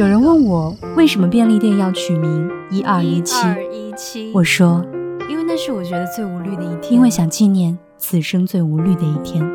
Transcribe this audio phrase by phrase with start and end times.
[0.00, 4.32] 有人问我为什么便利店要取名一二一七？
[4.32, 4.82] 我说，
[5.28, 9.46] 因为那是我觉得最无虑的一天，因为想纪念此生最无虑的一天。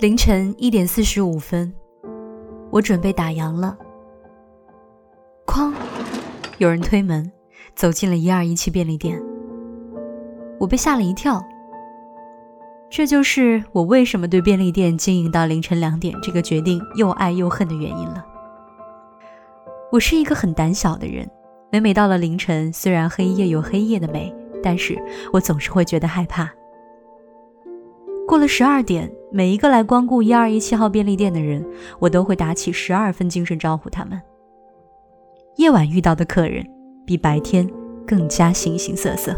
[0.00, 1.72] 凌晨一点四十五分，
[2.72, 3.78] 我准备打烊了。
[5.46, 5.72] 哐，
[6.58, 7.30] 有人推门。
[7.74, 9.20] 走进了一二一七便利店，
[10.60, 11.44] 我被吓了一跳。
[12.90, 18.24] 这就是我为什么对便利店经营到凌晨两点这个决定又爱又恨的原因了。
[19.90, 21.28] 我是一个很胆小的人，
[21.72, 24.96] 每每到了凌晨，虽然黑夜有黑夜的美，但是
[25.32, 26.48] 我总是会觉得害怕。
[28.28, 31.66] 过了十二点，每一个来光顾一二一七号便利店的人，
[31.98, 34.20] 我都会打起十二分精神招呼他们。
[35.56, 36.64] 夜晚遇到的客人。
[37.04, 37.68] 比白天
[38.06, 39.34] 更加形形色色。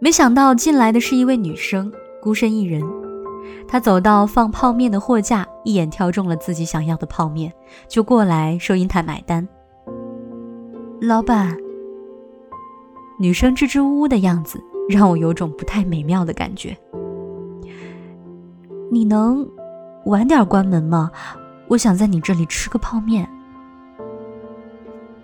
[0.00, 2.82] 没想到进来的是一位女生，孤身一人。
[3.66, 7.52] 她走到放泡面的货架，一眼挑中了自己想要的泡面，
[7.88, 9.46] 就过来收银台买单。
[11.00, 11.56] 老板，
[13.18, 16.76] 女生支支吾吾的样子让我有种不太美妙的感觉。
[18.90, 19.48] 你能
[20.06, 21.10] 晚点关门吗？
[21.68, 23.28] 我想在你这里吃个泡面。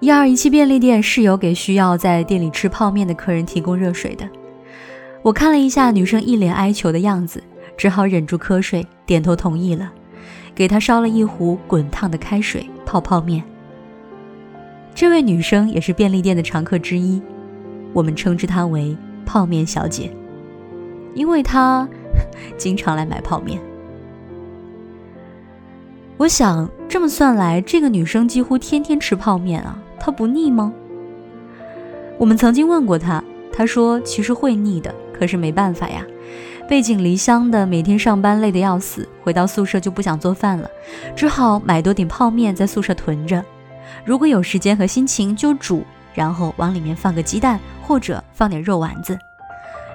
[0.00, 4.28] 一二一七便利店是有给需要在店里吃泡面的客人提供热水的。
[5.22, 7.42] 我看了一下女生一脸哀求的样子，
[7.76, 9.90] 只好忍住瞌睡，点头同意了，
[10.54, 13.42] 给她烧了一壶滚烫的开水泡泡面。
[14.94, 17.20] 这位女生也是便利店的常客之一，
[17.92, 20.12] 我们称之她为泡面小姐，
[21.12, 21.88] 因为她
[22.56, 23.60] 经常来买泡面。
[26.16, 29.76] 我想这么算来，这个女生几乎天天吃泡面啊。
[30.00, 30.72] 他不腻吗？
[32.18, 33.22] 我们曾经问过他，
[33.52, 36.04] 他说其实会腻的，可是没办法呀，
[36.68, 40.68] 背井离乡的，每天上班累得要死，回到宿舍就不想做饭了，
[41.14, 43.44] 只好买多点泡面在宿舍囤着，
[44.04, 45.84] 如果有时间和心情就煮，
[46.14, 49.18] 然后往里面放个鸡蛋或者放点肉丸子。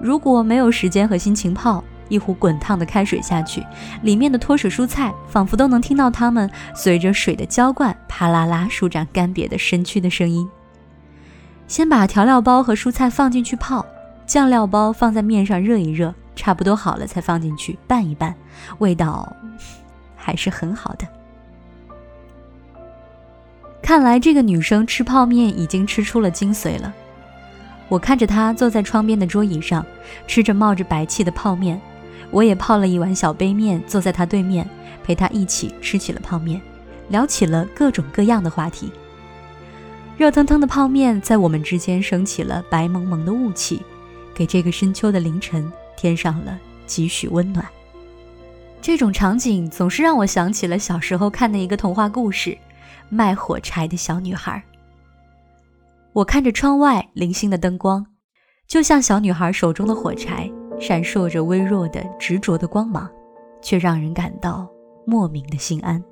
[0.00, 3.64] 如果没有时间和心情泡，一壶滚烫的开水下去，
[4.02, 10.48] 里面的脱水蔬菜仿佛都能听到它们随着水的浇灌，啪啦啦舒展干瘪的身躯的声音。
[11.66, 13.84] 先把调料包和蔬菜放进去泡，
[14.26, 18.34] 酱料包放在面上热一热，差不多好了才放进去拌一拌，
[18.78, 19.34] 味道
[20.14, 21.06] 还是很好的。
[23.80, 26.92] 看来这个女生吃泡面已经吃出了精髓了。
[27.88, 29.84] 我看着她坐在窗边的桌椅上，
[30.26, 31.80] 吃着冒着白气的泡面。
[32.30, 34.68] 我也泡了一碗小杯面，坐在他对面，
[35.02, 36.60] 陪他一起吃起了泡面，
[37.08, 38.90] 聊起了各种各样的话题。
[40.16, 43.82] 热腾腾的泡面在我们之间升起了白蒙蒙的雾气，
[44.34, 47.66] 给这个深秋的凌晨添上了几许温暖。
[48.80, 52.50] 这种场景总是让我想起了小时候看的一个童话故事
[53.08, 54.56] 《卖火柴的小女孩》。
[56.12, 58.06] 我看着窗外零星的灯光，
[58.68, 60.50] 就像小女孩手中的火柴。
[60.86, 63.10] 闪烁着微弱的、执着的光芒，
[63.62, 64.70] 却让人感到
[65.06, 66.04] 莫名的心安。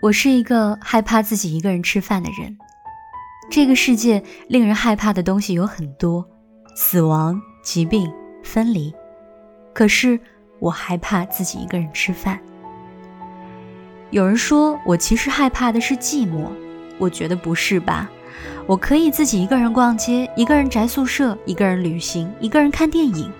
[0.00, 2.56] 我是一个害怕自己一个人吃饭的人。
[3.50, 6.26] 这个世界令人害怕的东西有很多，
[6.74, 8.10] 死亡、疾病、
[8.42, 8.94] 分离。
[9.74, 10.18] 可是
[10.58, 12.40] 我害怕自己一个人吃饭。
[14.10, 16.48] 有人说我其实害怕的是寂寞，
[16.96, 18.08] 我觉得不是吧？
[18.66, 23.30] 我可以自己一个人逛街，一个人宅宿舍，一个人旅行，一个人看电影，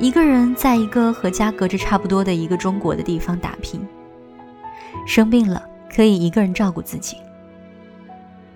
[0.00, 3.80] 一个人在一个和家隔着差不多的一个中国的地方打拼。
[5.06, 5.62] 生病了。
[5.94, 7.16] 可以一个人照顾自己。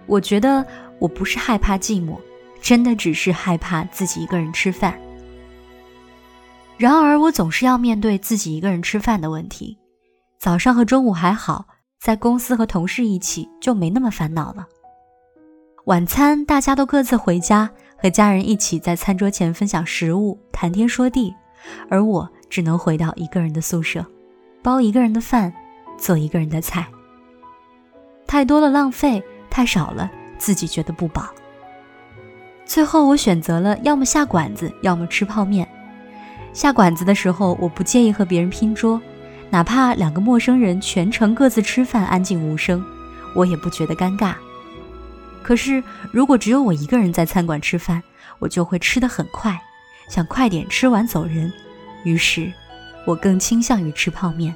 [0.07, 0.65] 我觉得
[0.99, 2.17] 我不是害怕寂寞，
[2.61, 4.99] 真的只是害怕自己一个人吃饭。
[6.79, 9.79] 然而，我总是要面对自己一个人吃饭的问题。
[10.39, 11.67] 早上和中午还好，
[11.99, 14.67] 在公司和同事一起就没那么烦恼了。
[15.87, 21.35] 晚餐大家都各自回家，和家人一起在餐桌前分享食物、谈天说地，
[21.89, 24.05] 而我只能回到一个人的宿舍，
[24.63, 25.53] 包一个人的饭，
[25.97, 26.87] 做一个人的菜。
[28.27, 31.29] 太多了浪费，太少了自己觉得不饱。
[32.65, 35.67] 最后我选择了要么下馆子，要么吃泡面。
[36.53, 39.01] 下馆子的时候，我不介意和别人拼桌。
[39.49, 42.85] 哪怕两个陌生人全程各自吃饭，安静无声，
[43.35, 44.35] 我也不觉得尴尬。
[45.43, 45.81] 可是，
[46.11, 48.03] 如果只有我一个人在餐馆吃饭，
[48.41, 49.57] 我就会吃得很快，
[50.09, 51.53] 想快点吃完走人。
[52.05, 52.53] 于是，
[53.07, 54.53] 我更倾向于吃泡面。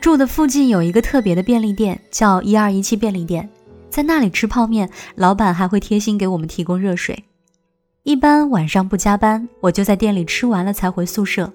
[0.00, 3.46] 住的附近有一个特别的便利店，叫一二一七便利店，
[3.90, 7.24] 在那里吃泡面，老板还会贴心给我们提供热水。
[8.02, 11.52] 一般晚上不加班，我就在店里吃完了才回宿舍。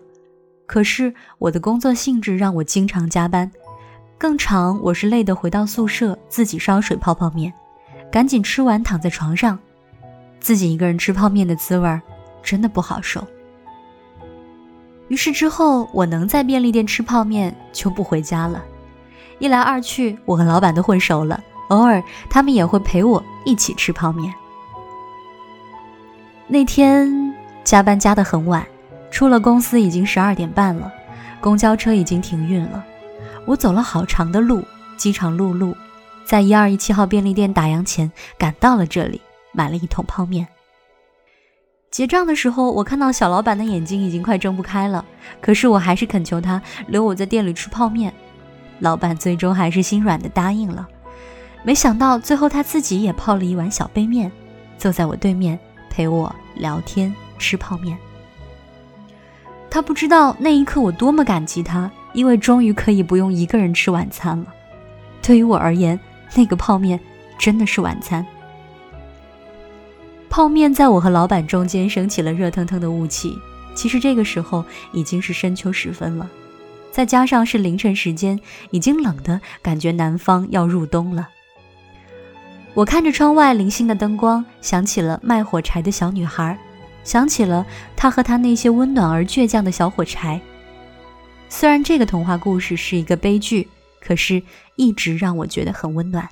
[0.67, 3.51] 可是我的工作性质让我经常加班，
[4.15, 7.51] 更长我是累得回到宿舍自己烧水泡泡面，
[8.11, 9.57] 赶紧吃完躺在床上，
[10.39, 11.99] 自己一个人吃泡面的滋味儿
[12.43, 13.25] 真的不好受。
[15.07, 18.63] 于是之后我能在便利店吃泡面就不回家了，
[19.39, 24.33] 一来二去我和老板都混熟了，偶尔他们也会陪我一起吃泡面。
[26.47, 28.65] 那天加班加得很晚。
[29.11, 30.91] 出了公司已经十二点半了，
[31.39, 32.83] 公交车已经停运了。
[33.45, 34.61] 我走了好长的路，
[34.97, 35.73] 饥肠辘辘，
[36.25, 39.21] 在一二一七号便利店打烊前赶到了这里，
[39.53, 40.45] 买了一桶泡面。
[41.95, 45.05] 结账的时候，我看到小老板的眼睛已经快睁不开了，
[45.39, 48.13] 可是我还是恳求他留我在店里吃泡面。
[48.79, 50.85] 老板最终还是心软的答应了。
[51.63, 54.29] 没想到最后他自己也泡了一碗小杯面，
[54.77, 55.57] 坐在我对面
[55.89, 57.97] 陪我聊天吃泡面。
[59.69, 64.47] 他不知道那一刻我多么感激他，因为终于可以不用一个人吃晚餐了。
[65.21, 65.97] 对于我而言，
[66.35, 66.99] 那个泡面
[67.39, 68.27] 真的是晚餐。
[70.35, 73.39] 泡面在我和老板中间升起了热腾腾的雾气。
[73.73, 76.29] 其实这个时候已经是深秋时分了，
[76.91, 78.37] 再加上是凌晨时间，
[78.69, 81.29] 已经冷的感觉南方要入冬了。
[82.73, 86.59] 我看着窗外零星的灯光，想起了卖火柴的小女孩。
[87.05, 87.65] 想起了
[87.95, 90.41] 她和她那些温暖而倔强的小火柴。
[91.47, 93.69] 虽然这个童话故事是一个悲剧，
[94.01, 94.43] 可是
[94.75, 96.27] 一直让我觉得很温暖。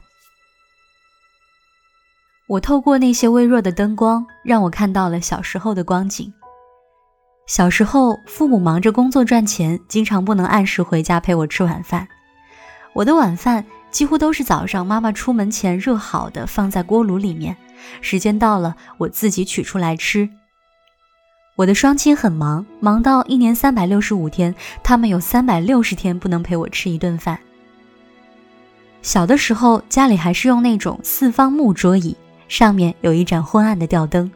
[2.48, 6.32] 我透过那些微弱的灯光，让我看到了小时候的光景。
[7.48, 12.08] 小时候，父母忙着工作赚钱，经常不能按时回家陪我吃晚饭。
[12.94, 17.56] 我的晚饭几乎都是早上妈妈出门前热好的，放在锅炉里面，
[18.02, 20.30] 时间到了，我自己取出来吃。
[21.56, 24.54] 我的双亲很忙，忙到一年三百六十五天，
[24.84, 27.40] 他们有三百六十天不能陪我吃一顿饭。
[29.02, 32.16] 小的时候，家里还是用那种四方木桌椅，
[32.54, 34.30] 上面有一盏昏暗的吊灯，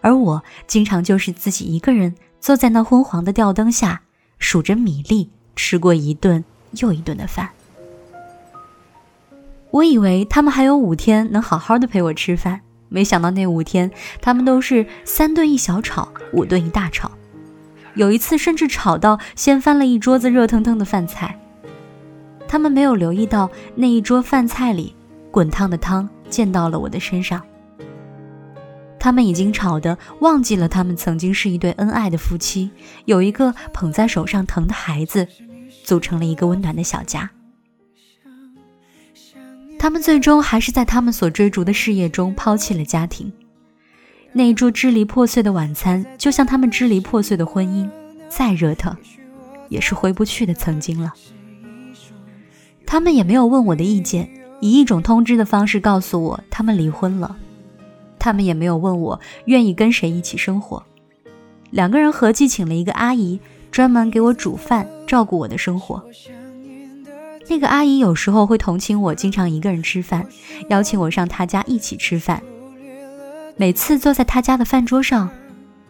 [0.00, 4.00] 而我经常就是自己一个人坐在那昏黄的吊灯下，
[4.38, 6.42] 数着米粒，吃过一顿
[6.78, 7.50] 又一顿的饭。
[9.70, 12.62] 我以为他们还有五天能好好的陪我吃饭。
[12.88, 13.90] 没想到那五天，
[14.22, 17.10] 他们都是三顿一小炒，五顿一大炒，
[17.94, 21.38] 有一次甚至炒到掀翻了一桌子热腾腾的饭菜。
[22.48, 24.94] 他们没有留意到那一桌饭菜里
[25.30, 27.40] 滚烫的汤溅到了我的身上。
[28.98, 32.70] 他们已经吵得忘记了他们曾经是一对恩爱的夫妻，
[33.04, 35.28] 有一个捧在手上疼的孩子，
[35.84, 37.30] 组成了一个温暖的小家。
[39.78, 43.30] 他们最终还是在他们所追逐的事业中抛弃了家庭。
[44.32, 47.88] 那一桌支离破碎的晚餐，就像他们支离破碎的婚姻，
[48.28, 48.96] 再热腾，
[49.68, 51.12] 也是回不去的曾经了。
[52.86, 54.30] 他们也没有问我的意见，
[54.64, 57.36] 以一种通知的方式告诉我他们离婚了。
[58.18, 60.82] 他们也没有问我愿意跟谁一起生活。
[61.68, 63.38] 两个人合计请了一个阿姨，
[63.70, 66.02] 专门给我煮饭，照顾我的生活。
[67.46, 70.26] 那个阿姨有时候会同情我，经常一个人吃饭，
[70.70, 72.42] 邀请我上她家一起吃饭。
[73.58, 75.28] 每次坐在她家的饭桌上，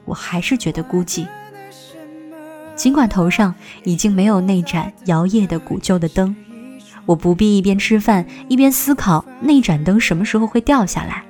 [0.05, 1.29] 我还是觉得孤寂。
[2.75, 3.55] 尽管头上
[3.85, 6.35] 已经没有那盏摇曳的古旧的灯，
[7.07, 11.25] 我不必一边吃饭一边思考那盏灯什么时候会掉下来。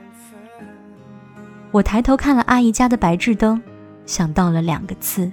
[1.70, 3.60] 我抬头看了阿姨家的白炽灯
[4.06, 5.30] 想到了两个字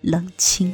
[0.00, 0.72] 冷清。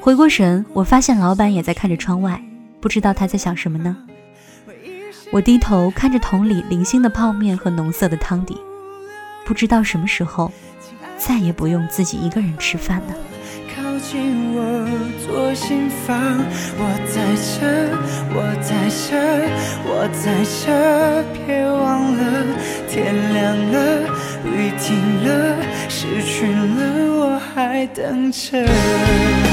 [0.00, 2.42] 回过神我发现老板也在看着窗外
[2.80, 3.96] 不知道他在想什么呢。
[5.30, 8.54] 我低头看着桶里零星的泡面和浓色的汤底
[9.46, 10.52] 不知道什么时候
[11.16, 13.31] 再也不用自己一个人吃饭了。
[13.92, 14.88] 靠近我，
[15.22, 16.16] 左心房。
[16.78, 16.82] 我
[17.12, 17.60] 在这，
[18.32, 19.20] 我在这，
[19.84, 20.64] 我在这。
[21.44, 22.22] 别忘了，
[22.88, 24.08] 天亮了，
[24.46, 25.56] 雨停了，
[25.90, 26.80] 失去了，
[27.18, 29.51] 我还等着。